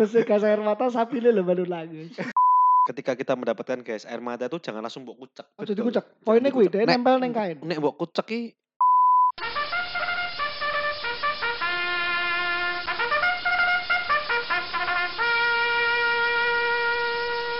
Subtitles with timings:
[0.00, 2.08] Pedesnya gas air mata sapi lho baru lagi.
[2.88, 5.44] Ketika kita mendapatkan gas air mata itu jangan langsung mbok kucek.
[5.60, 6.24] Oh jadi kucek.
[6.24, 7.60] Poinnya kuwi Nek- nempel neng kain.
[7.60, 8.40] Nek mbok kucek ki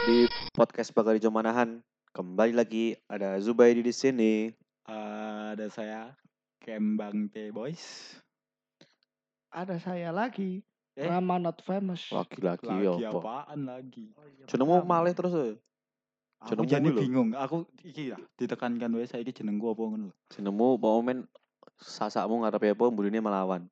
[0.09, 0.25] di
[0.57, 1.85] podcast Bakari Jomanahan
[2.17, 4.33] kembali lagi ada Zubaidi di sini.
[4.89, 6.17] ada saya
[6.61, 8.17] Kembang T Boys.
[9.51, 10.65] Ada saya lagi.
[11.01, 11.09] Eh?
[11.09, 12.13] Rama not famous.
[12.13, 13.21] Lagi-lagi Lagi apa?
[13.25, 14.13] apaan lagi?
[14.21, 15.57] Oh iya, Jenengmu malih terus ya.
[16.45, 17.29] Aku Jenengmu jadi bingung.
[17.33, 20.15] Aku iki ya ditekankan wae saiki jenengku apa ngono lho.
[20.29, 21.25] Jenengmu mau men
[21.81, 23.65] sasakmu ngarepe apa mburine melawan.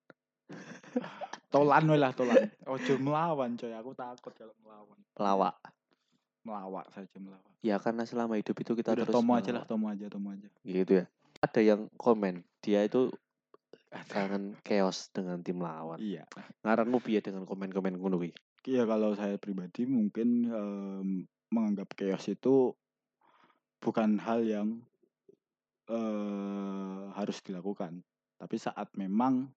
[1.53, 2.49] Tolan wae lah tolan.
[2.65, 4.97] Ojo melawan coy, aku takut kalau melawan.
[5.13, 5.57] Pelawak.
[6.45, 7.53] Melawak saja melawak.
[7.61, 9.69] Ya karena selama hidup itu kita Udah terus tomo aja lah, melawak.
[9.69, 10.49] tomo aja, tomo aja.
[10.65, 11.05] Gitu ya.
[11.39, 13.13] Ada yang komen, dia itu
[13.89, 15.97] kangen chaos dengan tim lawan.
[16.01, 16.29] Iya.
[16.65, 18.33] Ngaranmu piye dengan komen-komen ngono kuwi?
[18.69, 21.09] Iya kalau saya pribadi mungkin em,
[21.49, 22.77] menganggap chaos itu
[23.81, 24.69] bukan hal yang
[25.89, 28.05] eh harus dilakukan.
[28.39, 29.49] Tapi saat memang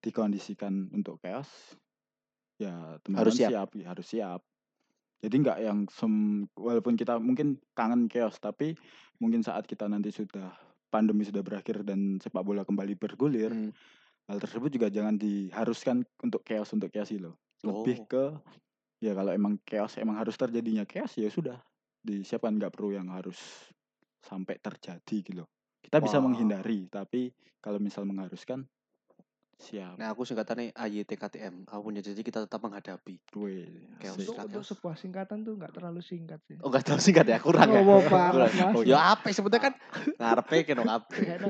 [0.00, 1.48] dikondisikan untuk chaos,
[2.58, 3.50] ya teman-teman Harus siap.
[3.52, 4.40] siap, ya, harus siap.
[5.24, 8.76] Jadi nggak yang sem walaupun kita mungkin kangen chaos, tapi
[9.20, 10.52] mungkin saat kita nanti sudah
[10.94, 13.72] pandemi sudah berakhir dan sepak bola kembali bergulir, Hmm.
[14.30, 17.34] hal tersebut juga jangan diharuskan untuk chaos untuk chaos loh.
[17.66, 18.08] Lebih Oh.
[18.08, 18.24] ke
[19.02, 21.58] ya kalau emang chaos emang harus terjadinya chaos ya sudah
[22.04, 23.38] disiapkan nggak perlu yang harus
[24.24, 25.44] sampai terjadi gitu.
[25.84, 26.24] Kita bisa Wah.
[26.24, 28.64] menghindari tapi kalau misal mengharuskan
[29.56, 29.94] siap.
[29.96, 31.66] Nah, aku singkatannya AYTKTM.
[31.66, 33.14] Aku punya janji kita tetap menghadapi.
[33.18, 34.26] Asik.
[34.26, 34.68] Untuk, untuk Chaos.
[34.68, 36.58] sebuah singkatan tuh nggak terlalu singkat sih.
[36.60, 37.80] Oh, enggak tahu singkat ya, kurang ya.
[37.80, 38.32] Oh, Kurang.
[38.74, 39.74] Oh, ya apa sebetulnya kan
[40.20, 40.66] ngarepe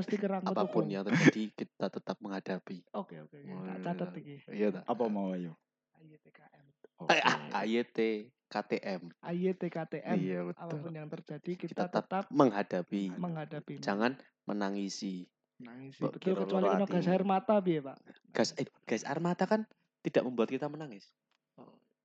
[0.05, 2.84] stiker rambut Apa pun yang terjadi kita tetap menghadapi.
[2.92, 3.38] Oke oke.
[3.48, 3.84] Oh, Tak iya.
[3.84, 4.34] catat iki.
[4.50, 4.80] Iya ta?
[4.84, 5.56] Apa mau ayo?
[5.98, 6.64] IYTKM.
[7.00, 7.18] Oke.
[7.50, 9.02] AYTKTM.
[9.18, 10.16] IYTKTM.
[10.20, 10.62] Iya betul.
[10.62, 13.16] Apa pun yang terjadi kita, Kita tetap tetap menghadapi.
[13.16, 13.74] menghadapi.
[13.80, 15.27] Jangan menangisi.
[15.62, 17.96] Nangis betul kira kecuali ono gas air mata piye, Pak?
[18.34, 19.62] Gas eh, gas air mata kan
[20.02, 21.08] tidak membuat kita menangis.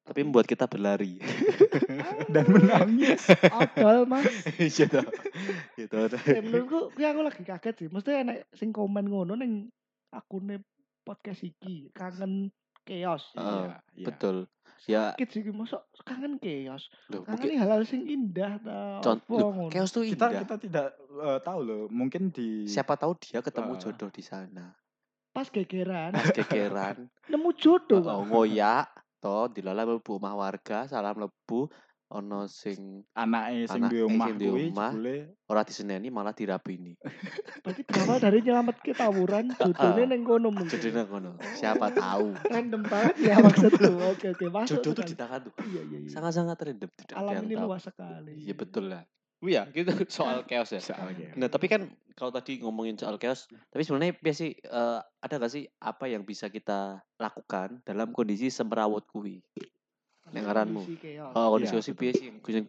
[0.10, 1.22] Tapi membuat kita berlari.
[2.34, 3.30] Dan menangis.
[3.54, 4.26] Odol, Mas.
[4.58, 5.06] Iya toh.
[5.78, 5.98] Gitu.
[6.34, 7.88] Eh, menurutku kuwi aku lagi kaget sih.
[7.94, 9.70] Mesti enek sing komen ngono ning
[10.10, 10.66] akune
[11.06, 12.50] podcast iki kangen
[12.90, 13.30] chaos.
[13.38, 14.08] Iya, iya.
[14.10, 14.50] Betul.
[14.86, 16.88] Ya, Sakit sih mosok kangen chaos.
[17.08, 19.02] loh, Kangen mungkin nih hal-hal sing indah ta.
[19.02, 20.40] contoh chaos tuh Kita indah.
[20.40, 20.88] kita tidak
[21.20, 23.80] eh, tahu loh, mungkin di Siapa tahu dia ketemu Ah.
[23.80, 24.72] jodoh di sana.
[25.30, 26.96] Pas gegeran Pas gegeran,
[27.32, 31.68] nemu jodoh, oh, ngoyak, toh dilala mlebu omah warga, salam mlebu
[32.10, 35.16] ono sing anaknya sing di Anake omah kuwi jebule
[35.46, 36.98] ora diseneni malah dirapini.
[37.64, 40.74] Berarti berawal dari nyelamat ke tawuran, jodohnya neng kono mungkin.
[40.74, 41.38] Jodohnya ngono.
[41.54, 42.34] Siapa tahu.
[42.54, 43.94] Random banget ya maksudku.
[44.10, 44.82] Oke oke masuk.
[44.82, 45.54] Jodoh tuh di tangan tuh.
[45.62, 46.10] Iya iya iya.
[46.10, 47.66] Sangat-sangat random tidak ada Alam yang ini tahu.
[47.70, 48.34] luas sekali.
[48.42, 49.04] Iya betul lah.
[49.40, 50.84] Iya, gitu soal chaos ya.
[50.84, 51.32] soalnya.
[51.40, 55.54] Nah, tapi kan kalau tadi ngomongin soal chaos, tapi sebenarnya biasa sih eh, ada gak
[55.56, 59.40] sih apa yang bisa kita lakukan dalam kondisi semerawut kuwi?
[60.30, 60.82] Nek ngaranmu.
[61.34, 62.02] Oh, kondisi Iya, sih betul.
[62.02, 62.30] piye sih?
[62.46, 62.66] Sing,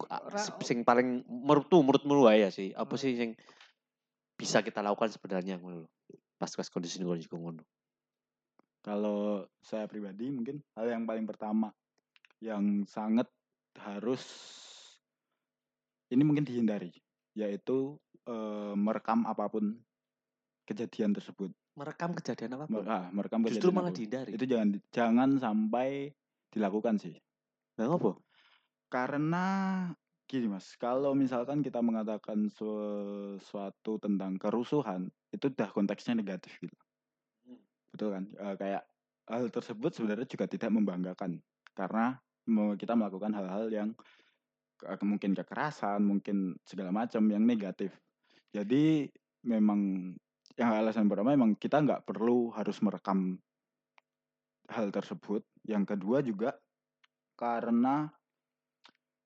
[0.65, 1.84] sing paling menurutmu
[2.25, 2.72] wae ya sih.
[2.72, 3.32] Apa sih yang
[4.41, 5.88] bisa kita lakukan sebenarnya ngono lho.
[6.41, 7.60] Pas pas kondisi kondisi ngono.
[8.81, 11.69] Kalau saya pribadi mungkin hal yang paling pertama
[12.41, 13.28] yang sangat
[13.77, 14.25] harus
[16.09, 16.88] ini mungkin dihindari
[17.37, 19.77] yaitu eh, merekam apa pun
[20.65, 21.53] kejadian tersebut.
[21.77, 22.65] Merekam kejadian apa?
[22.72, 23.98] Mer- ah, merekam Justru kejadian malah apa pun.
[24.00, 24.31] dihindari.
[24.32, 25.88] Itu jangan jangan sampai
[26.50, 27.15] dilakukan sih.
[27.80, 28.20] Nah, ngopo?
[28.92, 29.46] Karena
[30.28, 36.76] gini Mas, kalau misalkan kita mengatakan sesuatu tentang kerusuhan, itu udah konteksnya negatif gitu.
[37.48, 37.64] Hmm.
[37.88, 38.24] Betul kan?
[38.36, 38.84] Eh, kayak
[39.32, 41.41] hal tersebut sebenarnya juga tidak membanggakan
[41.72, 42.20] karena
[42.76, 43.88] kita melakukan hal-hal yang
[45.00, 47.94] mungkin kekerasan, mungkin segala macam yang negatif.
[48.52, 49.08] Jadi
[49.47, 50.12] memang
[50.58, 53.41] yang alasan pertama memang kita nggak perlu harus merekam
[54.68, 55.47] hal tersebut.
[55.64, 56.58] Yang kedua juga
[57.41, 58.13] karena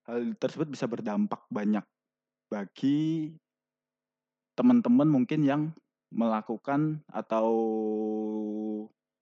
[0.06, 1.82] hal tersebut bisa berdampak banyak
[2.46, 3.34] bagi
[4.54, 5.62] teman-teman mungkin yang
[6.14, 7.50] melakukan atau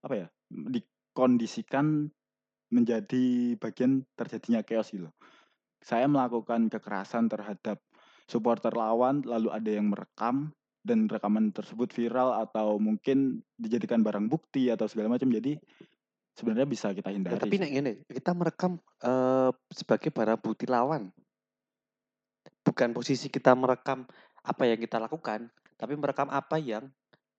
[0.05, 2.13] apa ya dikondisikan
[2.69, 5.09] menjadi bagian terjadinya chaos gitu.
[5.81, 7.81] Saya melakukan kekerasan terhadap
[8.29, 10.53] supporter lawan lalu ada yang merekam
[10.83, 15.57] dan rekaman tersebut viral atau mungkin dijadikan barang bukti atau segala macam jadi
[16.33, 17.39] sebenarnya bisa kita Ya, hindari.
[17.39, 17.61] tapi sih.
[17.61, 21.13] nek ngene, kita merekam eh, sebagai barang bukti lawan.
[22.63, 24.07] Bukan posisi kita merekam
[24.41, 26.87] apa yang kita lakukan, tapi merekam apa yang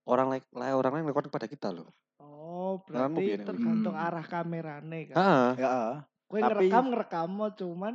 [0.03, 1.87] orang lain la- orang lain lakukan kepada kita loh.
[2.19, 4.05] Oh, berarti tergantung Hmm.
[4.05, 5.15] arah kamerane kan.
[5.15, 5.49] Heeh.
[5.57, 5.95] Ya, ah.
[6.27, 7.93] Kowe Tapi- ngerekam ngerekam cuman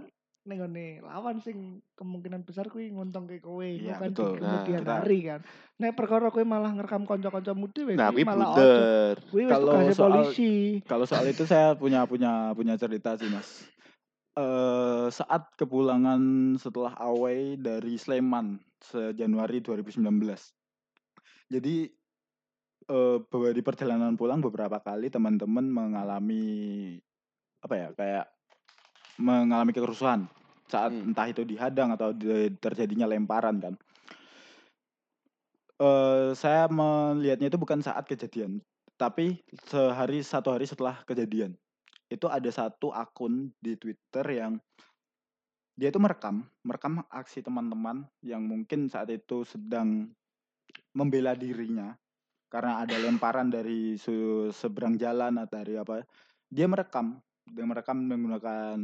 [0.48, 4.32] ning ngene lawan sing kemungkinan besar kuwi nguntungke kowe Iya, kan betul.
[4.34, 5.40] di Nah, kemudian kita- hari kan.
[5.76, 8.24] Nek perkara kowe malah ngerekam kanca-kancamu dhewe Nah, kuwi
[9.28, 10.52] kuwi malah wis Kalau soal- polisi.
[10.82, 13.68] Kalau soal itu saya punya punya punya cerita sih mas.
[14.34, 16.20] Eh saat kepulangan
[16.56, 20.56] setelah away dari Sleman se Januari 2019.
[21.46, 21.92] Jadi
[22.88, 26.96] eh bahwa di perjalanan pulang beberapa kali teman-teman mengalami
[27.58, 28.26] apa ya kayak
[29.18, 30.30] mengalami kerusuhan
[30.68, 31.12] saat Hmm.
[31.12, 33.74] entah itu dihadang atau di- terjadinya lemparan kan.
[35.78, 38.60] Eh saya melihatnya itu bukan saat kejadian,
[38.98, 41.56] tapi sehari satu hari setelah kejadian.
[42.08, 44.60] Itu ada satu akun di Twitter yang
[45.78, 50.10] dia itu merekam, merekam aksi teman-teman yang mungkin saat itu sedang
[50.90, 51.94] membela dirinya
[52.50, 53.94] karena ada lemparan dari
[54.50, 56.02] seberang jalan atau dari apa.
[56.50, 57.22] Dia merekam,
[57.52, 58.78] dia merekam menggunakan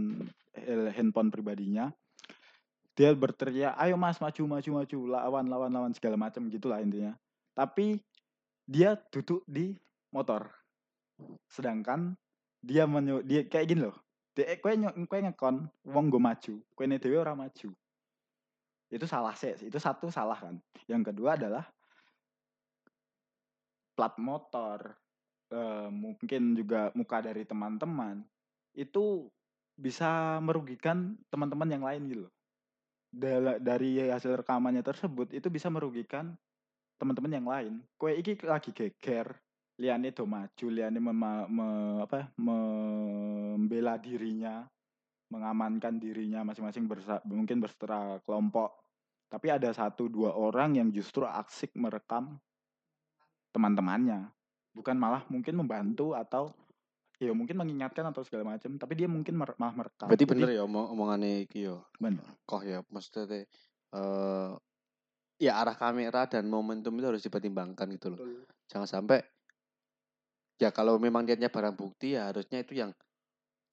[0.92, 1.92] handphone pribadinya.
[2.94, 7.18] Dia berteriak, "Ayo Mas, maju maju maju, lawan lawan lawan segala macam gitulah intinya."
[7.54, 7.98] Tapi
[8.64, 9.74] dia duduk di
[10.14, 10.46] motor.
[11.50, 12.14] Sedangkan
[12.62, 13.98] dia menyu dia kayak gini loh.
[14.34, 15.56] Dia nyo- kowe ngekon
[15.86, 17.70] wong go maju, kowe dhewe ora maju.
[18.90, 20.58] Itu salah sih, itu satu salah kan.
[20.90, 21.66] Yang kedua adalah
[23.94, 24.98] plat motor,
[25.54, 28.26] eh, mungkin juga muka dari teman-teman
[28.74, 29.30] itu
[29.74, 32.34] bisa merugikan teman-teman yang lain gitu loh.
[33.62, 36.34] Dari hasil rekamannya tersebut itu bisa merugikan
[36.98, 37.74] teman-teman yang lain.
[37.98, 39.34] Kowe iki lagi geger,
[39.78, 44.66] liane do maju, liane mema- me- apa membela dirinya,
[45.30, 46.86] mengamankan dirinya masing-masing
[47.26, 48.82] mungkin bersetelah kelompok.
[49.30, 52.38] Tapi ada satu dua orang yang justru asik merekam
[53.50, 54.30] teman-temannya,
[54.74, 56.54] bukan malah mungkin membantu atau
[57.24, 60.06] ya mungkin mengingatkan atau segala macam, tapi dia mungkin mer- malah merekam.
[60.12, 61.88] Berarti Jadi, bener ya omong omongannya iki yo.
[61.96, 62.24] bener.
[62.44, 63.44] Kok ya maksudnya teh,
[63.96, 64.50] eh
[65.40, 68.20] ya arah kamera dan momentum itu harus dipertimbangkan gitu loh.
[68.70, 69.18] Jangan sampai
[70.60, 72.94] ya kalau memang niatnya barang bukti ya harusnya itu yang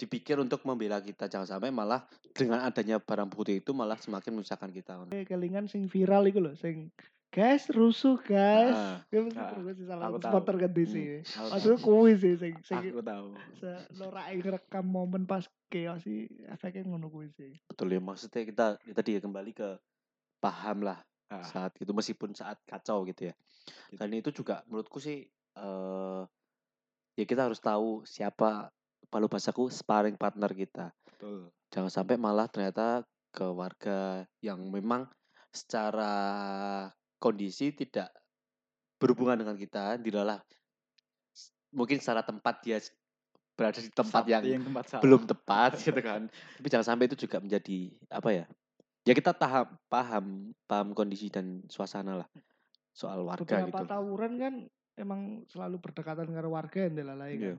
[0.01, 1.29] dipikir untuk membela kita.
[1.29, 2.01] Jangan sampai malah
[2.33, 5.05] dengan adanya barang bukti itu malah semakin menyusahkan kita.
[5.29, 6.89] Kelingan sing viral iku lho sing
[7.31, 8.75] guys rusuh guys.
[9.07, 11.23] Gue mesti perlu sih salah spotter kan di Hmm.
[11.47, 13.31] Maksudnya kuwi sih sing sing Aku tahu.
[13.95, 17.55] norak ngerekam momen pas chaos sih efeknya ngono kuwi sih.
[17.71, 19.79] betul ya maksudnya kita kita tadi kembali ke
[20.37, 20.99] paham lah
[21.31, 23.33] Ah, saat itu meskipun saat kacau gitu ya.
[23.87, 23.95] Gitu.
[23.95, 25.23] Dan itu juga menurutku sih
[25.55, 26.21] eh
[27.15, 28.67] ya kita harus tahu siapa
[29.07, 30.91] kalau bahasaku sparring partner kita.
[31.07, 31.47] betul.
[31.71, 35.07] Jangan sampai malah ternyata ke warga yang memang
[35.55, 36.11] secara
[37.21, 38.09] kondisi tidak
[38.97, 40.41] berhubungan dengan kita, dilalah
[41.71, 42.77] mungkin secara tempat dia
[43.53, 45.01] berada di tempat Saat- yang tempat salah.
[45.05, 46.27] belum tepat gitu kan.
[46.57, 47.77] Tapi jangan sampai itu juga menjadi
[48.09, 48.45] apa ya?
[49.05, 50.25] Ya kita paham paham
[50.65, 52.27] paham kondisi dan suasana lah
[52.93, 53.89] soal warga Beberapa gitu.
[53.89, 54.53] tawuran kan
[54.97, 57.53] emang selalu berdekatan karo warga yang dilalai Iya.
[57.55, 57.57] kan.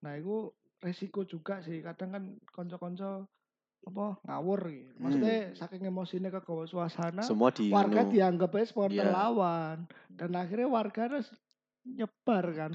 [0.00, 0.48] Nah, itu
[0.80, 1.84] resiko juga sih.
[1.84, 3.28] Kadang kan konco-konco
[3.80, 4.92] apa ngawur gitu.
[4.98, 9.10] Maksudnya saking emosinya ke suasana, Semua di warga anu, dianggap supporter Iya.
[9.10, 9.88] lawan.
[10.08, 11.26] Dan akhirnya warga harus
[11.80, 12.68] nyebar kan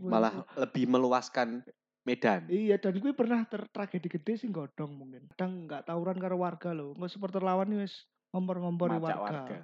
[0.00, 1.60] malah lebih meluaskan
[2.02, 2.48] medan.
[2.48, 5.28] iya dan gue pernah tertragedi gede sih godong mungkin.
[5.34, 9.58] Kadang nggak tawuran karo warga loh nggak supporter lawan nih wis ngompor-ngompori Macak warga, warga.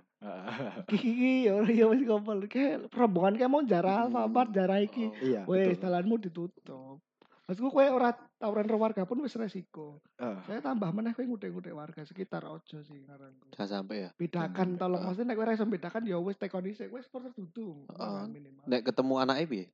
[0.86, 2.36] Kiki ya orang ya wis ngompor.
[2.46, 4.16] Kayak rombongan kayak mau jarah Hmm.
[4.22, 5.08] apa jarah iki.
[5.08, 7.00] Oh, Iya, wes jalanmu ditutup.
[7.42, 8.12] Maksudku kowe ora
[8.42, 10.02] tawuran karo warga pun wis resiko.
[10.18, 13.54] Ah, Saya tambah meneh kowe ngudek-ngudek warga sekitar ojo sih ngaranku.
[13.54, 14.10] Jangan sampai ya.
[14.18, 15.04] Bedakan Jangan, tolong ah.
[15.06, 17.86] maksudnya nek kowe ora iso bedakan ya wis tekoni sik wis supporter dudu.
[17.94, 18.66] Ah, minimal.
[18.66, 19.66] Nek ketemu anaknya piye?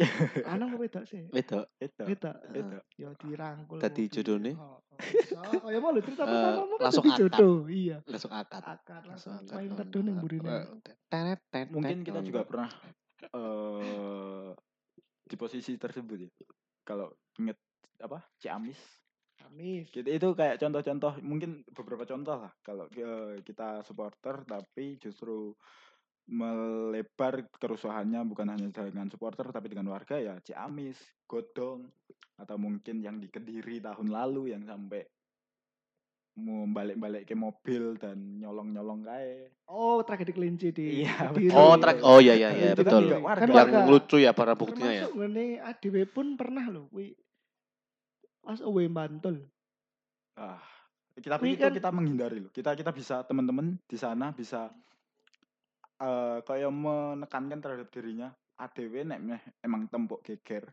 [0.48, 1.22] Anak kok wedok sih?
[1.28, 1.64] Wedok.
[1.76, 2.02] itu.
[2.08, 2.36] Wedok.
[2.52, 2.78] Itu.
[2.96, 3.78] Ya dirangkul.
[3.80, 4.52] Dadi jodone?
[4.56, 5.60] Oh, oh.
[5.60, 7.20] Oh, ya mau lho cerita Eh, pertama mau langsung dadi akad.
[7.20, 7.56] jodoh.
[7.68, 7.96] Iya.
[8.08, 8.62] Langsung akad.
[8.64, 9.60] Akad langsung Langsung akad.
[9.60, 10.48] main teduh ning burine.
[10.48, 10.64] Eh,
[11.06, 12.68] tenet, tenet, Mungkin kita juga pernah
[13.20, 14.50] eh
[15.22, 16.28] di posisi tersebut ya.
[16.82, 17.60] Kalau inget
[18.00, 18.80] apa Ciamis
[19.48, 19.88] Amis.
[19.88, 25.56] Gitu, itu kayak contoh-contoh mungkin beberapa contoh lah kalau eh, kita supporter tapi justru
[26.30, 31.90] melebar kerusuhannya bukan hanya dengan supporter tapi dengan warga ya Ciamis, Godong
[32.38, 35.02] atau mungkin yang di Kediri tahun lalu yang sampai
[36.40, 39.50] mau balik-balik ke mobil dan nyolong-nyolong kae.
[39.66, 41.52] Oh, tragedi kelinci di Iya, Kediri.
[41.52, 43.02] Oh, trak oh iya iya iya kan betul.
[43.18, 43.44] warga.
[43.44, 45.04] Kan Yang lucu ya para buktinya ya.
[45.10, 47.12] Termasuk ngene ADW pun pernah loh kuwi
[48.40, 49.44] pas away Bantul.
[50.34, 50.60] Ah,
[51.14, 52.50] kita itu kan- kita menghindari loh.
[52.50, 54.72] Kita kita bisa teman-teman di sana bisa
[56.00, 60.64] eh kayak menekankan terhadap dirinya ADW nek meh emang tempuk geger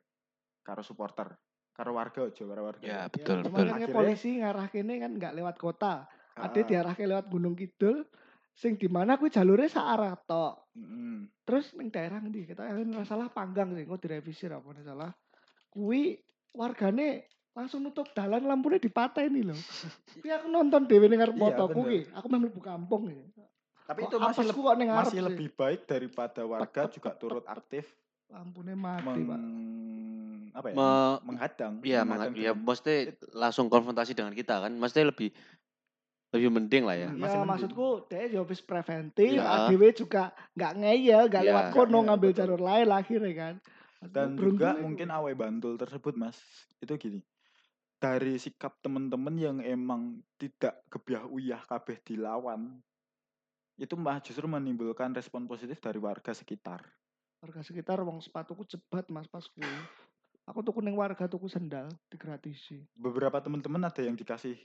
[0.64, 1.36] karo supporter
[1.72, 2.84] karo warga aja karo warga.
[2.84, 3.68] Ya, Ya, betul, cuma betul.
[3.68, 6.08] kan Akhirnya- polisi ngarah kene kan nggak lewat kota.
[6.34, 6.68] Ade Heeh.
[6.70, 8.08] diarahke lewat Gunung Kidul
[8.54, 10.74] sing di mana kuwi jalure sak arah tok.
[10.74, 11.28] Mm-mm.
[11.44, 12.48] Terus ning daerah ndi?
[12.48, 15.12] Kita yang ora salah panggang sih, kok direvisi apa salah.
[15.70, 16.18] Kuwi
[16.54, 19.58] wargane langsung nutup dalan lampune dipateni lho.
[20.14, 22.00] Kuwi aku nonton dhewe ning ngarep Iya, motoku ki.
[22.14, 23.18] Aku meh mlebu kampung ya.
[23.84, 25.26] Tapi Kok itu masih leb- kok masih sih.
[25.26, 27.88] lebih baik daripada warga juga turut aktif
[28.28, 29.40] Lampune mati, meng, Pak.
[30.54, 30.76] apa ya?
[30.76, 31.74] Me- menghadang.
[31.82, 32.94] Iya, menghadang meng- ya dengan- mesti
[33.32, 34.70] langsung konfrontasi dengan kita kan.
[34.70, 35.32] Mesti lebih
[36.28, 37.08] lebih mending lah ya.
[37.08, 37.16] Hmm.
[37.16, 37.48] Ya mending.
[37.48, 39.48] maksudku dia ya wis preventif, Iya.
[39.66, 40.24] ADW juga
[40.54, 41.50] nggak ngeyel, nggak Iya.
[41.50, 42.40] lewat kono ngambil betul.
[42.44, 43.56] jalur lain akhirnya kan.
[43.98, 46.38] Dan juga mungkin awe Bantul tersebut mas
[46.78, 47.20] itu gini
[47.98, 52.78] dari sikap temen-temen yang emang tidak gebiah uyah kabeh dilawan
[53.78, 56.82] itu mah justru menimbulkan respon positif dari warga sekitar
[57.42, 59.86] warga sekitar wong sepatuku cebat mas pas kuwi.
[60.48, 62.88] Aku tuku ning warga tuku sendal digratisi.
[62.96, 64.56] beberapa teman-teman ada yang dikasih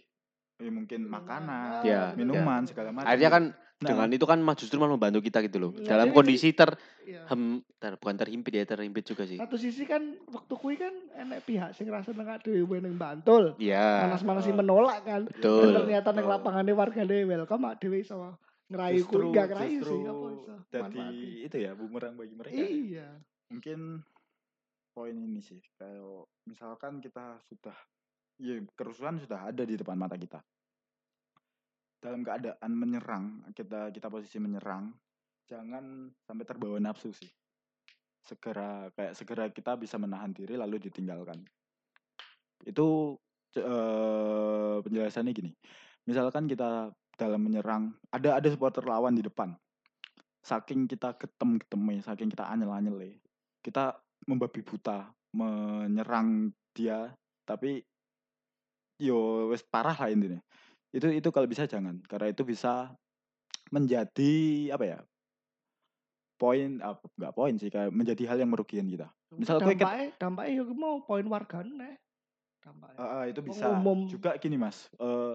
[0.58, 3.44] ya mungkin makanan Ya, minuman segala macam Akhirnya kan
[3.82, 5.74] Nah, dengan itu kan mah justru malah membantu kita gitu loh.
[5.74, 6.70] Iya, Dalam jadi- kondisi ter,
[7.02, 7.26] Iya.
[7.26, 9.42] hem, ter bukan terhimpit ya, terhimpit juga sih.
[9.42, 9.98] Satu sisi kan
[10.30, 13.58] waktu kuwi kan enek pihak sing rasa nengak dhewe ning Bantul.
[13.58, 15.26] Iya, Panas-panas sih menolak kan.
[15.26, 15.74] Dan betul.
[15.74, 18.38] ternyata ning lapangane wargane welcome mak dhewe iso
[18.70, 20.54] ngerayu justru enggak ngerayu justru sih apa iso.
[20.70, 21.06] jadi
[21.44, 23.08] itu ya bumerang bagi mereka Iya.
[23.50, 23.78] mungkin
[24.88, 26.00] poin ini sih kayak
[26.46, 27.76] misalkan kita sudah
[28.38, 30.40] ya kerusuhan sudah ada di depan mata kita.
[32.02, 33.24] Dalam keadaan menyerang
[33.54, 34.90] kita kita posisi menyerang
[35.46, 37.30] jangan sampai terbawa nafsu sih.
[38.22, 41.42] Segera kayak segera kita bisa menahan diri lalu ditinggalkan.
[42.62, 43.18] Itu
[43.58, 45.52] eh, penjelasannya gini.
[46.06, 49.54] Misalkan kita dalam menyerang ada ada supporter lawan di depan.
[50.42, 53.22] Saking kita getem geteme saking kita anyel anyele
[53.62, 53.94] kita
[54.26, 57.14] membabi buta menyerang dia
[57.46, 57.78] tapi
[59.02, 60.38] yo wes parah lah intinya
[60.94, 62.94] itu itu kalau bisa jangan karena itu bisa
[63.74, 64.32] menjadi
[64.70, 64.98] apa ya
[66.38, 70.08] poin apa nggak poin sih kayak menjadi hal yang merugikan kita Misal kowe ket- dampaknya
[70.20, 71.96] dampaknya yo mau poin wargane.
[72.60, 72.98] Dampaknya.
[73.00, 74.04] Eh, eh, itu bisa umum.
[74.04, 75.34] juga gini mas eh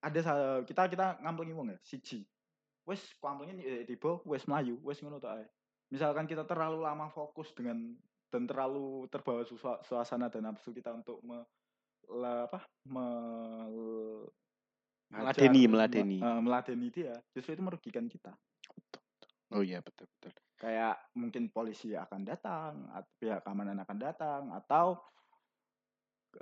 [0.00, 0.20] ada
[0.62, 2.22] kita kita ngamplengi wong ya siji
[2.86, 5.44] wes kamplengin eh, tiba wes melayu wes ngono ae
[5.90, 7.98] misalkan kita terlalu lama fokus dengan
[8.30, 9.46] dan terlalu terbawa
[9.86, 11.46] suasana dan nafsu kita untuk me,
[12.10, 13.06] la- apa me,
[15.06, 16.18] Meladeni, meladeni.
[16.20, 18.34] eh, meladeni dia justru itu merugikan kita
[19.54, 20.34] Oh iya betul betul.
[20.58, 24.98] kayak mungkin polisi akan datang atau pihak keamanan akan datang atau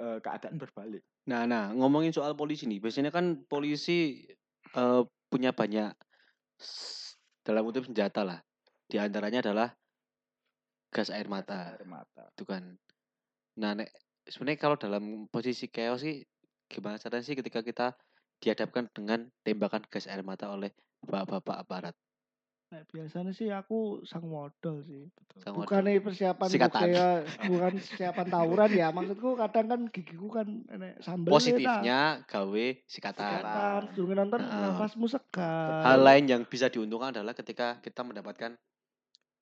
[0.00, 4.28] eh, keadaan berbalik Nah, nah ngomongin soal polisi nih, biasanya kan polisi
[4.76, 5.02] eh,
[5.33, 5.97] punya banyak
[7.40, 8.38] dalam kutip senjata lah.
[8.85, 9.73] Di antaranya adalah
[10.92, 12.76] gas air mata, air mata itu kan.
[13.56, 13.88] Nah, nek
[14.28, 16.24] sebenarnya kalau dalam posisi chaos sih
[16.68, 17.92] gimana caranya sih ketika kita
[18.40, 20.72] dihadapkan dengan tembakan gas air mata oleh
[21.04, 21.94] bapak-bapak aparat.
[22.74, 25.06] Nah, biasanya sih aku sang modal sih.
[25.38, 26.80] Sang Bukannya persiapan Sikatan.
[26.90, 27.14] kayak
[27.54, 28.88] bukan persiapan tawuran ya.
[28.90, 33.30] Maksudku kadang kan gigiku kan enek sambel Positifnya gawe sikatan.
[33.30, 34.74] Sikatan, nonton Nah.
[34.74, 35.86] nafasmu segar.
[35.86, 38.58] Hal lain yang bisa diuntungkan adalah ketika kita mendapatkan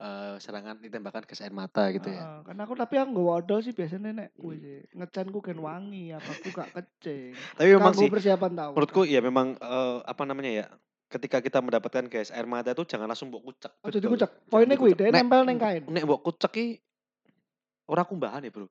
[0.02, 2.18] eh, serangan ditembakkan gas air mata gitu ya.
[2.26, 4.78] Heeh, kan aku tapi aku nggak odol sih biasanya nek kuwi sih.
[4.99, 7.32] Ngecanku kan wangi, apa aku gak kecing.
[7.54, 8.75] Tapi memang sih persiapan tawuran.
[8.75, 10.66] menurutku ya memang eh, apa namanya ya
[11.06, 13.73] ketika kita mendapatkan gas air mata itu jangan langsung mbok kucek.
[13.85, 14.30] Oh, jadi kucek.
[14.49, 15.82] Poinnya kuwi, dia Nek- nempel neng kain.
[15.87, 16.66] Nek mbok kucek ki
[17.87, 18.66] ora kumbahan ya, Bro.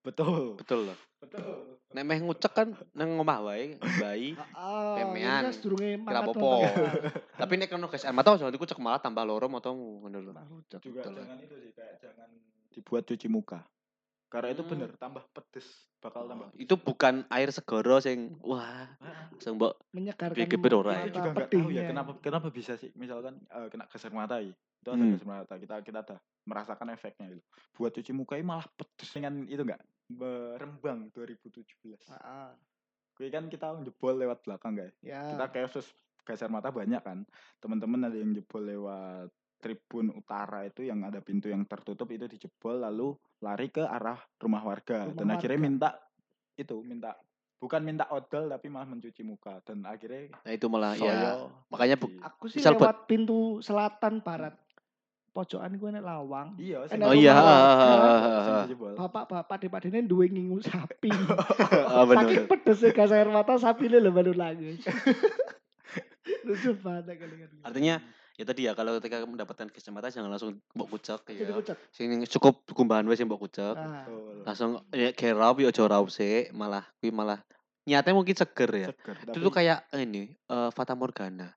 [0.00, 0.98] Betul Betul loh.
[1.18, 4.36] betul Nek meh ngucek kan nang omah wae, bayi.
[5.50, 6.68] Sedurunge Kira nonton.
[7.32, 10.32] Tapi nek kena gas air mata jangan dikucek malah tambah loro motomu ngono lho.
[10.78, 11.12] Juga Betul.
[11.16, 12.28] jangan itu sih kayak jangan
[12.68, 13.64] dibuat cuci muka
[14.28, 14.70] karena itu Hmm.
[14.70, 15.64] bener tambah pedes
[15.98, 18.84] bakal tambah Itu bukan air segoro sing wah,
[19.38, 21.00] langsung mbok Menyegarkan ora ya?
[21.00, 21.82] itu juga tahu ya pedihnya.
[21.86, 25.12] kenapa kenapa bisa sih misalkan eh, kena gas air mata ya itu ada Hmm.
[25.12, 27.42] gas air mata kita kita ada merasakan efeknya gitu
[27.74, 31.62] buat cuci muka ini malah pedes dengan itu enggak berembang 2017
[32.04, 32.50] Heeh.
[33.12, 35.22] Kuwi kan kita jebol lewat belakang guys Ya.
[35.28, 35.86] kita kayak khusus
[36.22, 37.22] gas air mata banyak kan
[37.56, 42.78] teman-teman ada yang jebol lewat tribun utara itu yang ada pintu yang tertutup itu dijebol
[42.78, 45.66] lalu lari ke arah rumah warga Rumah dan akhirnya warga.
[45.66, 45.88] minta
[46.54, 47.10] itu minta
[47.58, 51.32] bukan minta odol tapi malah mencuci muka dan akhirnya Nah itu malah soyo ya
[51.66, 54.54] makanya bu- Aku sih Misal buat- lewat pintu selatan barat.
[55.28, 56.48] Pojokan gue nek lawang.
[56.56, 57.34] iya Oh iya.
[58.96, 61.10] Bapak-bapak di padene duwe ngingu sapi.
[62.08, 62.48] Saking bener.
[62.48, 64.78] pedesnya gas air mata sapi ini lho baru lagi.
[66.46, 67.34] Lucu banget kali.
[67.60, 68.02] Artinya
[68.38, 71.58] Ya tadi ya kalau ketika mendapatkan kacamata jangan langsung mbok kucek Jadi ya.
[71.58, 71.74] kucek.
[71.90, 73.74] Sing cukup gumbahan wis mbok kucek.
[73.74, 74.06] Ah.
[74.06, 74.46] Betul.
[74.46, 77.42] Langsung ya geraup ya aja raup sik, malah kuwi malah
[77.82, 78.88] niatnya mungkin seger ya.
[78.94, 81.50] Seger, Itu tuh kayak ini eh Fata Morgana.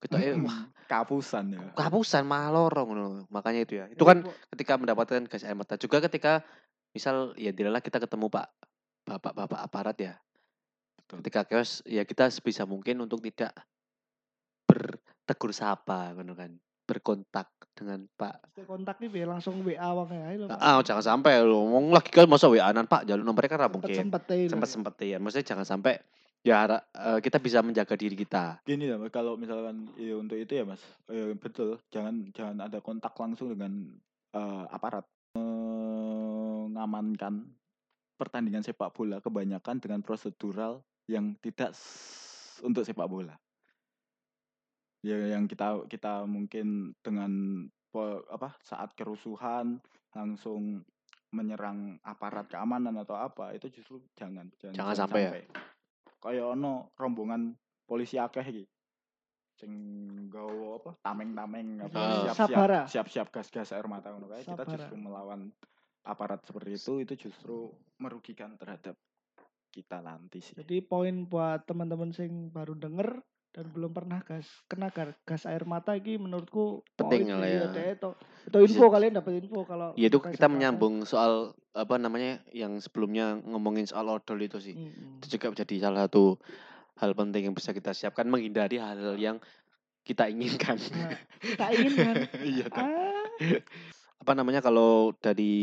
[0.00, 0.48] Kita eh, Mm-mm.
[0.48, 1.60] wah kapusan ya.
[1.76, 3.06] kapusan malah lorong ngono.
[3.28, 3.92] Makanya itu ya.
[3.92, 4.24] Itu kan
[4.56, 6.40] ketika mendapatkan gas air mata juga ketika
[6.96, 8.48] misal ya tidaklah kita ketemu Pak
[9.04, 10.14] bapak-bapak aparat ya.
[11.04, 11.20] Betul.
[11.20, 13.52] Ketika chaos ya kita sebisa mungkin untuk tidak
[15.24, 16.52] bertegur sapa ngono kan.
[16.84, 20.52] Berkontak dengan Pak Mesti kontak nih biar langsung WA wong ae lho.
[20.52, 20.60] Pak.
[20.60, 24.12] Ah, jangan sampai lu ngomong lagi kan masa WA-an Pak, jalur nomornya kan ra mungkin.
[24.12, 24.20] Lho.
[24.52, 25.16] Sempet-sempet ya.
[25.16, 25.96] Maksudnya jangan sampai
[26.44, 28.60] ya eh, kita bisa menjaga diri kita.
[28.68, 32.84] Gini lah, Mas, kalau misalkan ya, untuk itu ya mas, eh, betul, jangan jangan ada
[32.84, 33.88] kontak langsung dengan
[34.36, 35.08] eh, aparat.
[36.68, 37.48] Mengamankan
[38.20, 41.72] pertandingan sepak bola kebanyakan dengan prosedural yang tidak
[42.62, 43.34] untuk sepak bola.
[45.04, 47.64] Ya yang kita kita mungkin dengan
[48.32, 49.78] apa saat kerusuhan
[50.16, 50.82] langsung
[51.30, 55.30] menyerang aparat keamanan atau apa itu justru jangan Jangan sampai ya.
[56.18, 57.52] Kayak ono rombongan
[57.84, 58.64] polisi akeh iki.
[59.54, 59.70] Sing
[60.26, 60.90] nggawa apa?
[61.04, 62.10] Tameng-tameng apa Ah.
[62.26, 62.80] siap-siap Sabara.
[62.88, 64.42] siap-siap gas-gas air mata ngono kae.
[64.42, 65.52] Kita justru melawan
[66.08, 67.70] aparat seperti itu itu justru
[68.00, 68.96] merugikan terhadap
[69.70, 70.54] kita nanti sih.
[70.56, 73.20] Jadi poin buat teman-teman sing baru denger
[73.54, 77.70] dan belum pernah gas kena gar- gas air mata iki menurutku Penting lah ya.
[77.70, 78.10] deh, itu
[78.44, 80.54] itu info kalian dapat info kalau Ya itu gas kita air mata.
[80.58, 84.74] menyambung soal apa namanya yang sebelumnya ngomongin soal odol itu sih.
[84.74, 85.22] Mm-mm.
[85.22, 86.34] Itu juga menjadi salah satu
[86.98, 89.38] hal penting yang bisa kita siapkan menghindari hal-hal yang
[90.02, 90.74] kita inginkan.
[90.98, 92.14] Nah, kita inginkan
[92.58, 92.84] Iya kan.
[92.90, 93.26] ah,
[94.18, 95.54] Apa namanya kalau dari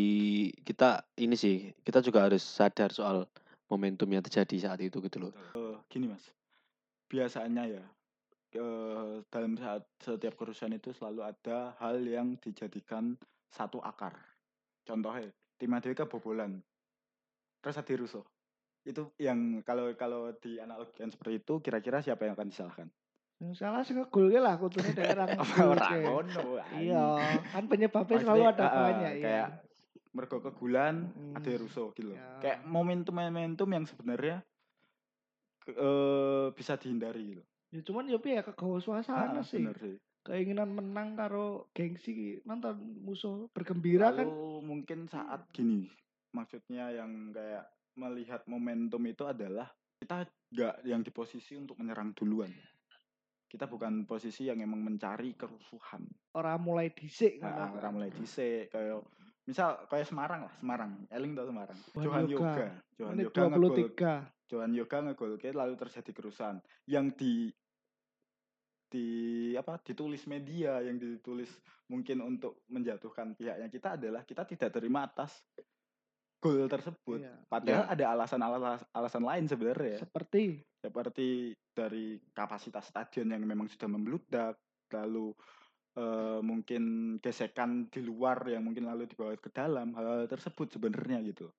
[0.64, 3.28] kita ini sih kita juga harus sadar soal
[3.68, 5.32] momentum yang terjadi saat itu gitu loh.
[5.56, 6.24] Eh, gini mas,
[7.12, 7.84] biasanya ya
[8.56, 13.20] eh, dalam saat setiap kerusuhan itu selalu ada hal yang dijadikan
[13.52, 14.16] satu akar.
[14.88, 15.28] Contohnya
[15.60, 16.64] tim ADW kebobolan,
[17.60, 18.24] terus ada rusuh.
[18.88, 22.88] Itu yang kalau kalau di analogikan seperti itu kira-kira siapa yang akan disalahkan?
[23.42, 26.62] yang salah sih ngegol ke lah kudune daerah Orang ngono.
[26.78, 29.50] iya kan penyebabnya selalu ada ah, banyak ya kayak
[30.14, 31.34] mergo kegulan Hmm.
[31.34, 32.18] ada rusuh gitu loh.
[32.22, 32.38] Ya.
[32.38, 34.46] Kayak momentum-momentum yang sebenarnya
[35.74, 37.44] eh, bisa dihindari gitu.
[37.72, 39.96] ya cuman ya piye kegawa suasana Ah, sih bener sih.
[40.22, 45.88] keinginan menang karo gengsi nonton musuh bergembira kan Lalu mungkin saat gini,
[46.32, 52.52] maksudnya yang kayak melihat momentum itu adalah kita nggak yang di posisi untuk menyerang duluan.
[53.46, 56.08] Kita bukan posisi yang emang mencari kerusuhan.
[56.32, 57.78] orang mulai dhisik Nah, ngono.
[57.78, 59.04] orang mulai dhisik kayak
[59.52, 60.92] misal kayak Semarang lah, Semarang.
[61.12, 61.78] Eling tau Semarang.
[61.94, 62.52] Johan Yoga.
[62.56, 62.68] Yoga.
[62.96, 66.56] Johan Yoga ngegol 23 Johan Yoga ngegolke lalu terjadi kerusuhan
[66.88, 67.52] yang di
[68.92, 69.08] di
[69.56, 71.48] apa ditulis media yang ditulis
[71.88, 75.40] mungkin untuk menjatuhkan pihaknya kita adalah kita tidak terima atas
[76.44, 77.36] gol tersebut Iya.
[77.48, 77.92] padahal Ya.
[77.96, 80.00] ada alasan alasan alasan lain sebenarnya ya.
[80.04, 81.28] seperti seperti
[81.72, 84.60] dari kapasitas stadion yang memang sudah membludak
[84.92, 85.32] lalu
[85.92, 86.84] eh, mungkin
[87.20, 91.52] gesekan di luar yang mungkin lalu dibawa ke dalam hal, tersebut sebenarnya gitu.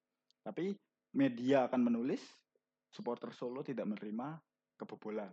[0.43, 0.73] Tapi
[1.13, 2.23] media akan menulis
[2.89, 4.41] supporter Solo tidak menerima
[4.77, 5.33] kebobolan.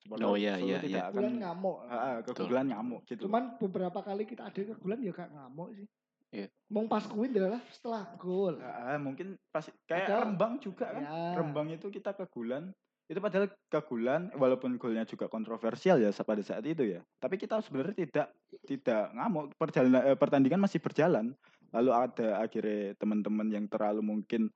[0.00, 1.12] Supporter Oh, iya, Solo iya, tidak iya.
[1.12, 1.76] akan ngamuk.
[1.88, 3.28] Ah, kebobolan nyamuk gitu.
[3.28, 5.86] Cuman beberapa kali kita ada kegulan ya gak ngamuk sih.
[6.30, 6.46] Iya.
[6.70, 8.54] Mong pas kuwi adalah setelah gol.
[9.02, 11.02] Mungkin pas kayak Padahal- Rembang juga kan.
[11.02, 11.34] Ya.
[11.36, 12.70] Rembang itu kita kegulan
[13.10, 17.02] itu padahal kegulan walaupun golnya juga kontroversial ya pada saat itu ya.
[17.18, 18.26] Tapi kita sebenarnya tidak
[18.62, 19.50] tidak ngamuk.
[19.58, 21.34] Perjalanan eh, pertandingan masih berjalan.
[21.74, 24.46] Lalu ada akhirnya teman-teman yang terlalu mungkin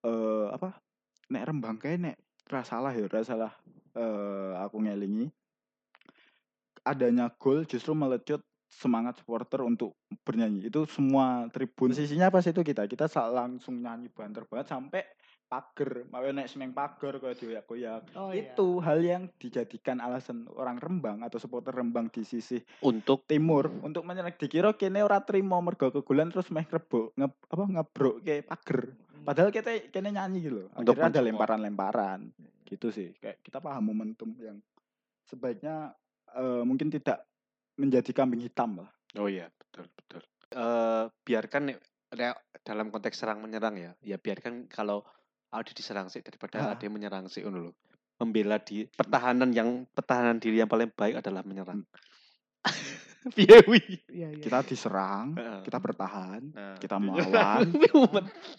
[0.00, 0.80] eh apa
[1.28, 2.16] nek Rembang kayak nek
[2.48, 3.52] ra salah ya ra salah
[3.92, 5.28] eh aku ngelingi.
[6.88, 8.40] Adanya gol justru melecut
[8.72, 10.72] semangat supporter untuk bernyanyi.
[10.72, 12.88] Itu semua tribun sisinya pas itu kita.
[12.88, 15.04] Kita langsung nyanyi banter banget sampai
[15.46, 16.08] pager.
[16.10, 18.50] Mau naik semeng pager kayak dioyak-oyak oh, iya.
[18.50, 24.02] itu hal yang dijadikan alasan orang Rembang atau supporter Rembang di sisi Untuk timur untuk
[24.02, 28.80] menyerang dikira kene ora trimo mergo kegulan terus meh rebuk nge, apa ngebrok ke pager.
[28.90, 29.24] Hmm.
[29.24, 30.68] padahal kita kene nyanyi gitu loh.
[30.76, 32.20] Untuk akhirnya ada lemparan-lemparan.
[32.66, 33.08] Gitu sih.
[33.16, 34.58] Kayak kita paham momentum yang
[35.24, 35.94] sebaiknya
[36.34, 37.24] eh, mungkin tidak
[37.78, 38.90] menjadi kambing hitam lah.
[39.18, 40.22] Oh iya, betul betul.
[40.54, 41.74] Eh biarkan
[42.64, 45.02] dalam konteks serang menyerang ya, ya biarkan kalau
[45.54, 46.70] ada diserang sih daripada Ah.
[46.72, 47.70] ada yang menyerang sih loh.
[48.14, 51.82] Membela di pertahanan yang pertahanan diri yang paling baik adalah menyerang.
[53.72, 53.80] Wi?
[54.06, 55.64] iya iya kita diserang Heeh.
[55.64, 57.64] kita bertahan Nah, kita melawan.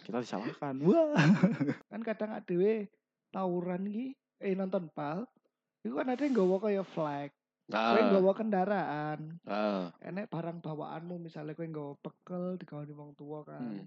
[0.01, 1.13] kita disalahkan wah
[1.93, 2.89] kan kadang adewe
[3.29, 4.07] tawuran iki
[4.39, 5.29] eh nonton bal
[5.79, 7.29] itu kan ada yang nggawa kayak flag
[7.65, 8.05] Kowe Heeh.
[8.07, 9.83] nggawa kendaraan, Heeh.
[10.03, 13.57] enek barang bawaanmu misalnya kowe nggawa bekel digawani wong tua kan.
[13.57, 13.85] Hmm.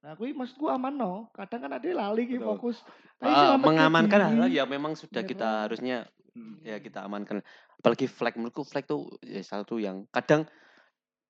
[0.00, 1.28] Nah, kuwi maksudku aman no.
[1.36, 2.48] Kadang kan ada lali ki Betul.
[2.56, 2.76] fokus.
[3.20, 5.62] Selamatkan mengamankan hal ya memang sudah Ya kita kan?
[5.68, 6.62] harusnya Hmm.
[6.62, 7.42] ya kita amankan.
[7.82, 10.46] Apalagi flag menurutku flag tuh ya satu yang kadang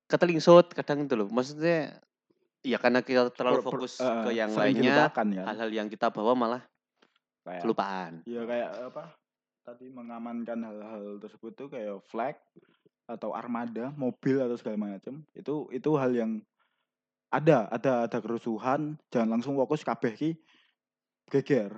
[0.06, 1.26] ketelingsut, kadang itu loh.
[1.33, 1.98] Maksudnya
[2.61, 5.33] ya karena kita terlalu Per- per- fokus eh, ke yang lainnya, kan.
[5.33, 6.62] hal-hal yang kita bawa malah
[7.40, 8.12] Kayak kelupaan.
[8.28, 9.04] Iya kayak apa?
[9.64, 12.37] Tadi mengamankan hal-hal tersebut tuh kayak flag
[13.09, 15.24] atau armada, mobil atau segala macam.
[15.33, 16.44] Itu itu hal yang
[17.31, 20.31] ada, ada ada kerusuhan, jangan langsung fokus kabeh ki
[21.31, 21.71] geger.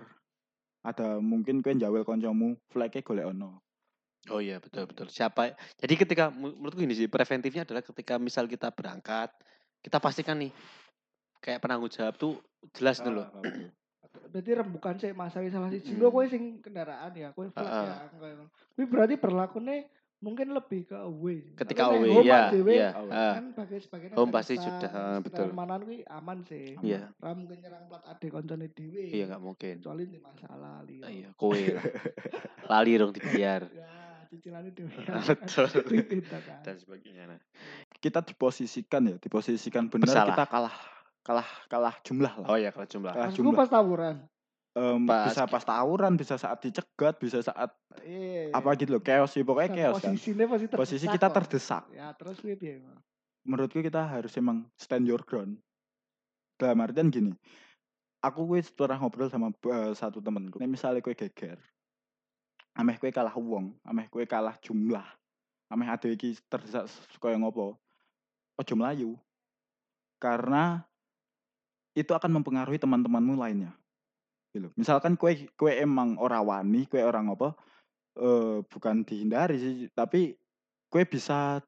[0.82, 3.62] Ada mungkin kowe njawel kancamu, flagnya golek ono.
[4.30, 5.06] Oh iya betul betul.
[5.10, 5.54] Siapa?
[5.78, 9.30] Jadi ketika menurutku gini sih preventifnya adalah ketika misal kita berangkat,
[9.82, 10.50] kita pastikan nih
[11.42, 12.38] kayak penanggung jawab tuh
[12.74, 13.22] jelas Ah, dulu.
[13.22, 13.70] betul.
[14.30, 15.90] Berarti rembukan sih masalah salah siji.
[15.94, 15.98] Mm-mm.
[16.02, 17.86] Engko kowe sing kendaraan ya, kowe flag Heeh.
[17.86, 17.96] ya.
[18.10, 18.44] engko.
[18.74, 19.76] Kuwi berarti berlakunya
[20.22, 21.42] mungkin lebih ke away.
[21.52, 22.90] Ketika Tapi away home ya, dhewe, iya.
[22.94, 23.10] away.
[23.12, 25.50] ah, kan bagai sebagai Home pasti sudah, ah, betul.
[25.50, 26.78] Manan kuwi aman sih.
[26.78, 27.10] Iya.
[27.18, 29.02] Ra mungkin nyerang plat ade koncone dhewe.
[29.10, 29.74] Iya nggak mungkin.
[29.82, 30.86] Kecuali ini masalah.
[30.86, 31.58] Ah, Iya, kowe
[32.70, 33.90] lali dong dibiar Ya,
[34.30, 34.94] cicilannya dhewe.
[35.28, 35.66] Betul.
[35.92, 36.58] Ribet ta kan.
[36.62, 37.22] dan sebagainya.
[37.26, 37.40] Nah.
[37.98, 40.34] Kita diposisikan ya, diposisikan benar Bersalah.
[40.38, 40.76] kita kalah
[41.22, 42.46] kalah kalah jumlah lah.
[42.46, 43.10] Oh ya kalau jumlah.
[43.10, 43.58] Kalah jumlah.
[43.58, 44.16] pas tawuran.
[44.72, 48.56] Em, Pas- bisa pas tawuran, bisa saat dicegat, bisa saat Iya.
[48.56, 50.16] apa gitu loh, chaos sih pokoknya Kan chaos kan.
[50.16, 50.80] Pasti terdesak.
[50.80, 51.34] Posisi kita kok.
[51.36, 51.82] terdesak.
[51.92, 52.80] Ya, terus piye?
[52.80, 53.04] Mas?
[53.42, 55.58] menurutku kita harus emang stand your ground.
[56.56, 57.34] Dalam artian gini,
[58.22, 60.62] aku gue pernah ngobrol sama eh, satu temenku.
[60.62, 61.58] Nek misalnya gue geger,
[62.78, 65.02] ameh gue kalah uang, ameh gue kalah jumlah,
[65.68, 66.86] ameh ada iki terdesak
[67.18, 67.74] kaya ngopo,
[68.54, 69.18] ojo melayu.
[70.22, 70.86] Karena
[71.98, 73.74] itu akan mempengaruhi teman-temanmu lainnya.
[74.52, 74.68] Gitu.
[74.76, 77.56] Misalkan kue kue emang ora wani, kue orang apa?
[78.12, 80.36] eh bukan dihindari sih, tapi
[80.92, 81.64] kue bisa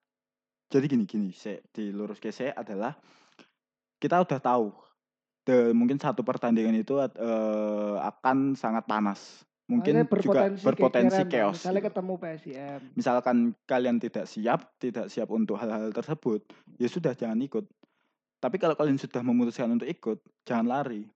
[0.68, 2.92] jadi gini gini, saya dilurus ke saya adalah
[3.96, 4.68] kita udah tahu
[5.48, 11.64] de, mungkin satu pertandingan itu eh, akan sangat panas, mungkin Makanya juga berpotensi chaos.
[11.64, 11.88] Misalnya gitu.
[11.92, 12.80] ketemu PSIM.
[12.92, 16.44] Misalkan kalian tidak siap, tidak siap untuk hal-hal tersebut,
[16.76, 17.64] ya sudah jangan ikut.
[18.40, 21.08] Tapi kalau kalian sudah memutuskan untuk ikut, jangan lari.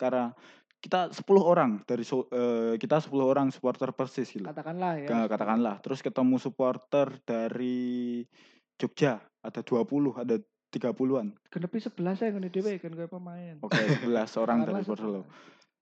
[0.00, 0.32] Karena
[0.80, 4.42] kita 10 orang dari so- eh, kita 10 orang supporter Persis gitu.
[4.42, 5.06] Katakanlah ya.
[5.06, 8.24] Ka- katakanlah terus ketemu supporter dari
[8.80, 10.40] Jogja ada 20 ada
[10.70, 13.58] 30-an Genepi 11 saya ngene dhewe kan kowe pemain.
[13.60, 15.26] oke 11 orang dari Perselo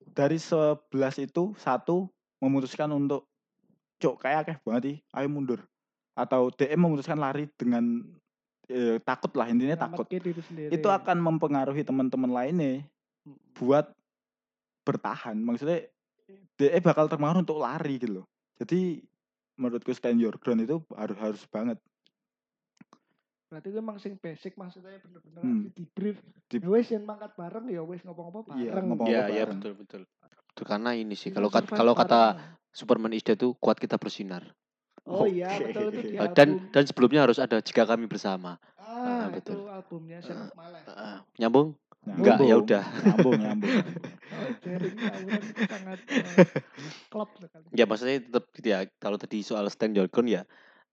[0.03, 0.17] 11.
[0.17, 0.83] dari 11
[1.21, 2.09] itu satu
[2.41, 3.29] memutuskan untuk
[3.99, 5.61] cok kayak akeh banget ih, ayo mundur
[6.15, 8.03] atau DM memutuskan lari dengan
[8.67, 10.71] eh, takut lah intinya takut Nyelametke diri sendiri.
[10.71, 12.87] itu akan mempengaruhi teman-teman lainnya
[13.55, 13.91] buat
[14.89, 15.85] bertahan maksudnya
[16.55, 19.05] DE bakal terpengaruh untuk lari gitu loh jadi
[19.55, 21.77] menurutku stand your ground itu harus harus banget
[23.49, 25.73] Berarti gue emang sing basic maksudnya bener-bener Hmm.
[25.73, 26.21] di brief.
[26.45, 28.85] Di- Ya wis yen mangkat bareng ya wis ngopo-ngopo Iya, bareng.
[28.87, 29.57] ngomong- Iya apa iya bareng.
[29.57, 30.03] betul betul.
[30.47, 32.57] Betul karena ini sih kalau kat- survive kalau kata bareng.
[32.71, 34.45] Superman Isda tuh kuat kita bersinar.
[35.07, 35.65] Oh iya Oke.
[35.65, 36.69] betul itu di Eh, dan album.
[36.69, 38.61] dan sebelumnya harus ada jika kami bersama.
[38.77, 39.57] ah, Ah, betul.
[39.57, 40.19] itu albumnya
[40.53, 40.83] Malek.
[40.87, 41.73] Ah, nyambung?
[42.07, 42.83] Enggak, ya udah.
[43.03, 43.75] nyambung nyambung
[45.71, 46.37] sangat eh,
[47.11, 47.67] klop sekali.
[47.75, 48.81] Ya maksudnya tetap gitu ya.
[49.03, 50.43] Kalau tadi soal stand your ground ya,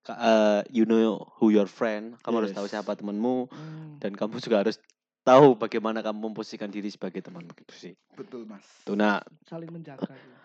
[0.10, 2.18] eh, you know who your friend.
[2.26, 2.74] Kamu harus tahu Yes.
[2.76, 3.98] siapa temanmu Hmm.
[4.04, 4.78] dan kamu juga harus
[5.26, 7.94] tahu bagaimana kamu memposisikan diri sebagai teman gitu sih.
[8.16, 10.06] betul mas Tuh nah, saling menjaga.
[10.08, 10.38] gitu.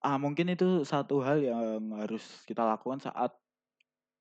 [0.00, 3.36] ah mungkin itu satu hal yang harus kita lakukan saat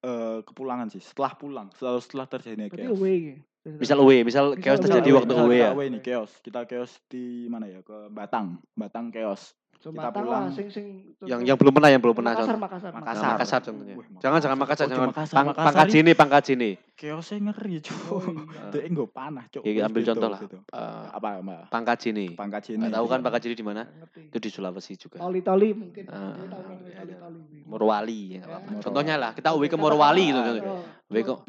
[0.04, 2.96] eh, kepulangan sih setelah pulang setelah setelah terjadinya chaos.
[2.96, 3.78] away gitu.
[3.78, 5.70] misal away, misal Misal chaos away, terjadi away, waktu away kita ya.
[5.76, 6.32] away nih chaos.
[6.40, 7.80] Kita chaos di mana ya?
[7.84, 8.64] Ke Batang.
[8.74, 10.44] Batang chaos Sumatera pulang.
[10.44, 10.86] lah sing sing
[11.22, 12.32] Yang yang belum pernah, yang belum pernah.
[12.32, 12.60] Makassar, contoh.
[12.62, 13.30] Makassar, Nah, Makassar.
[13.32, 13.96] Makassar contohnya.
[13.96, 14.84] Wih, Jangan jangan Makassar.
[14.84, 16.70] Oh, jangan Makassar, pang, Makassar pangkat sini, pangkat sini.
[16.92, 18.70] chaosnya ngeri Oh, cuy iya.
[18.76, 20.40] dia nggak panah cok Ya, ambil contoh lah.
[20.44, 22.26] Eh, apa mbak pangkat sini.
[22.34, 23.24] pangkat sini tahu kan Iya.
[23.24, 23.82] pangkat sini di mana?
[24.20, 25.16] Itu di Sulawesi juga.
[25.18, 26.04] Toli-toli mungkin.
[26.04, 27.18] Tahu kan iya, iya.
[27.64, 28.60] Morowali ya, Ya.
[28.60, 28.82] apa-apa.
[28.82, 30.36] Contohnya lah, kita away ke Morowali gitu.
[30.36, 30.64] contohnya.
[30.66, 31.40] oh, Away ke-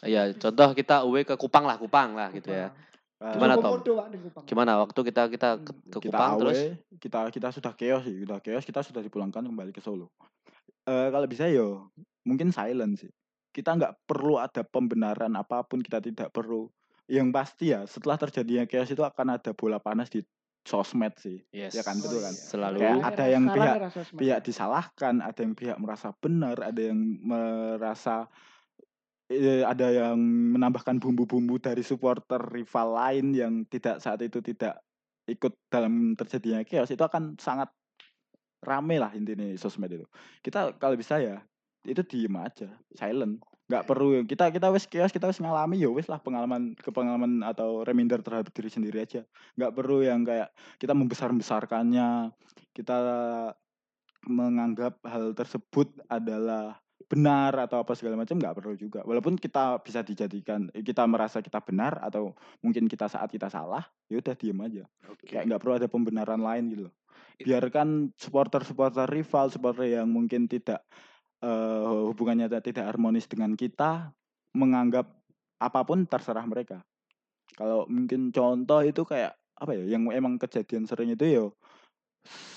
[0.00, 0.06] ya.
[0.06, 2.72] Iya, contoh kita away ke Kupang lah, Kupang lah gitu ya.
[3.16, 3.80] Eh, Gimana, Tom?
[4.44, 4.72] Gimana?
[4.84, 6.58] Waktu kita kita ke, ke kita Kupang terus?
[6.60, 6.68] away,
[7.00, 10.12] kita kita sudah chaos sih kita chaos kita sudah dipulangkan kembali ke Solo.
[10.84, 11.88] Eh kalau bisa yo
[12.22, 13.08] mungkin silent sih.
[13.50, 16.68] Kita nggak perlu ada pembenaran apa pun kita tidak perlu.
[17.08, 20.20] Yang pasti ya setelah terjadinya chaos itu akan ada bola panas di
[20.66, 21.40] sosmed sih.
[21.56, 21.72] Yes.
[21.72, 22.34] Ya kan, betul kan?
[22.36, 22.84] Selalu.
[22.84, 23.80] Kayak ada yang pihak-
[24.12, 28.28] pihak disalahkan ada yang pihak merasa benar ada yang merasa
[29.30, 30.18] eh, ada yang
[30.54, 34.82] menambahkan bumbu-bumbu dari supporter rival lain yang tidak saat itu tidak
[35.26, 37.66] ikut dalam terjadinya chaos itu akan sangat
[38.62, 40.06] rame lah intinya sosmed itu.
[40.42, 41.42] Kita kalau bisa ya
[41.86, 43.42] itu diem aja silent.
[43.66, 47.42] Nggak perlu kita kita wes chaos kita wes ngalami ya wes lah pengalaman ke pengalaman
[47.42, 49.26] atau reminder terhadap diri sendiri aja.
[49.58, 52.30] Nggak perlu yang kayak kita membesar besarkannya
[52.70, 52.98] kita
[54.26, 59.00] menganggap hal tersebut adalah benar atau apa segala macam nggak perlu juga.
[59.06, 63.86] Walaupun kita bisa dijadikan eh, kita merasa kita benar atau mungkin kita saat kita salah
[64.10, 64.84] ya udah diem aja.
[65.22, 66.94] Kayak nggak perlu ada pembenaran lain gitu loh.
[67.38, 70.82] It- biarkan supporter-supporter rival supporter yang mungkin tidak
[71.42, 74.10] eh, hubungannya tidak tidak harmonis dengan kita
[74.58, 75.06] menganggap
[75.62, 76.82] apa pun terserah mereka.
[77.54, 81.44] Kalau mungkin contoh itu kayak apa ya yang emang kejadian sering itu ya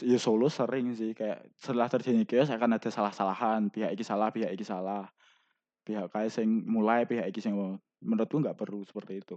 [0.03, 4.51] ya solo sering sih kayak setelah terjadi chaos akan ada salah-salahan pihak iki salah pihak
[4.53, 5.07] iki salah.
[5.83, 7.55] Pihak kayak sing mulai pihak iki sing
[8.03, 9.35] menurutku nggak perlu seperti itu.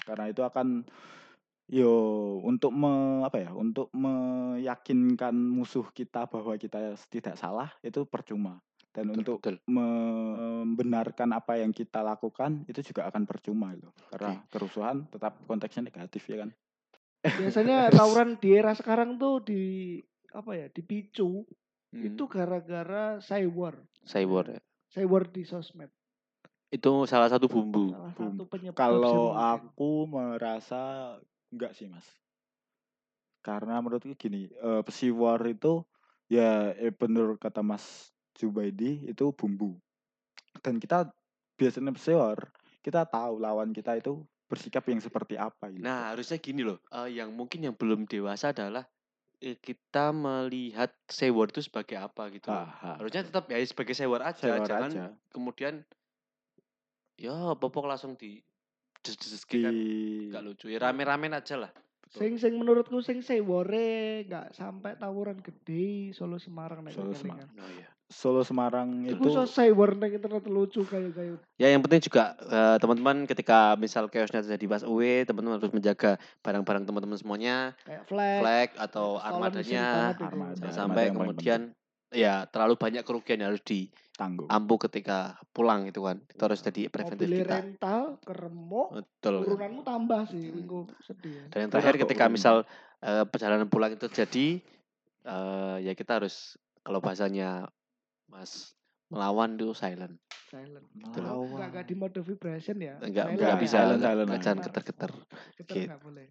[0.00, 0.86] Karena itu akan
[1.70, 1.92] yo
[2.42, 8.58] untuk me, apa ya untuk meyakinkan musuh kita bahwa kita tidak salah itu percuma.
[8.90, 9.56] Dan Betul, untuk betul.
[9.70, 16.26] membenarkan apa yang kita lakukan itu juga akan percuma loh karena kerusuhan tetap konteksnya negatif
[16.26, 16.50] ya kan
[17.24, 19.62] Biasanya tawuran di era sekarang tuh di
[20.30, 21.44] apa ya dipicu
[21.90, 24.60] Hmm, itu gara-gara cyber cyber ya.
[24.94, 25.90] cyber di sosmed
[26.70, 27.90] Itu salah satu bumbu.
[27.90, 28.30] salah Bum.
[28.38, 31.18] satu penyebab sih Kalau aku merasa
[31.50, 32.06] enggak sih mas,
[33.42, 34.46] karena menurutku gini,
[34.86, 35.82] pesiwar itu
[36.30, 39.74] ya eh, bener kata Mas Jubaidi itu bumbu.
[40.62, 41.10] Dan kita
[41.58, 42.54] biasanya pesiwar
[42.86, 45.86] kita tahu lawan kita itu bersikap yang seperti apa gitu.
[45.86, 46.82] Nah, harusnya gini loh.
[46.90, 48.82] eh, yang mungkin yang belum dewasa adalah
[49.38, 52.50] eh, kita melihat sewor itu sebagai apa gitu.
[52.50, 52.66] loh.
[52.66, 55.04] Ah, ah, Harusnya tetap ya sebagai sewor aja, Sewar jangan aja.
[55.30, 55.86] kemudian
[57.14, 58.42] ya popok langsung di
[59.00, 59.74] des des di kan
[60.34, 60.66] nggak lucu.
[60.66, 61.70] Ya rame-ramen aja lah.
[62.10, 67.46] sing sing menurutku sing sewore nggak sampai tawuran gede Solo Semarang nek Solo kelingan.
[67.46, 67.62] Semarang.
[67.62, 67.88] Oh iya.
[68.10, 73.22] Solo Semarang itu cyber nek internet lucu kayak kayak Ya yang penting juga eh, teman-teman
[73.30, 78.68] ketika misal chaosnya terjadi pas UE, teman-teman harus menjaga barang-barang teman-teman semuanya, kayak flag, flag
[78.82, 80.10] atau armadanya.
[80.18, 80.26] Armada.
[80.26, 81.60] Armada sampai paling kemudian
[82.10, 83.62] ya terlalu banyak kerugian yang harus
[84.18, 84.50] tanggung.
[84.50, 86.18] diampu ketika pulang itu kan.
[86.26, 87.54] Itu harus jadi preventif mobil kita.
[87.62, 89.34] rental keremuk Betul.
[89.46, 90.54] turunanmu tambah sih Hmm.
[90.58, 91.44] minggu sedih ya.
[91.54, 92.66] Dan yang terakhir ketika misal
[93.00, 94.60] eh, perjalanan pulang itu terjadi
[95.24, 97.70] eh, ya kita harus kalau bahasanya
[98.30, 98.72] Mas
[99.06, 100.14] melawan itu silent.
[100.46, 101.50] silent Melawan.
[101.50, 103.58] enggak enggak di mode vibration ya Enggak Silent enggak ya.
[103.58, 104.44] bisa silent, silent enggak aja.
[104.46, 105.10] jangan geter-geter.
[105.58, 105.96] Kita Gitu.
[105.98, 106.26] boleh.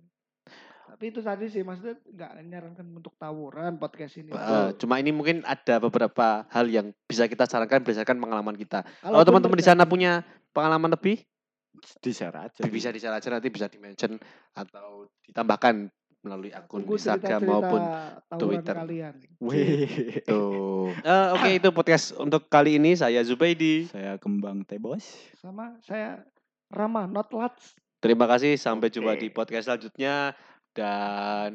[0.89, 4.31] Tapi itu tadi sih maksudnya nggak menyarankan untuk tawuran podcast ini.
[4.31, 8.81] Eh, cuma ini mungkin ada beberapa hal yang bisa kita sarankan berdasarkan pengalaman kita.
[8.99, 11.21] Kalau teman-teman di sana punya pengalaman lebih,
[12.01, 12.65] di share aja.
[12.65, 14.17] bisa di share aja nanti bisa di mention
[14.51, 15.87] atau ditambahkan
[16.19, 17.81] melalui akun tunggu Instagram maupun
[18.35, 18.75] Twitter.
[18.75, 19.15] kalian.
[19.39, 20.23] Wih.
[20.27, 20.67] tuh.
[21.05, 23.85] Eh, Oke itu podcast untuk kali ini saya Zubaidi.
[23.93, 25.05] Saya kembang teh bos.
[25.37, 26.25] Sama saya
[26.73, 27.77] Rama not Lats.
[28.01, 29.21] Terima kasih sampai jumpa Oke.
[29.21, 30.33] di podcast selanjutnya
[30.73, 31.53] dan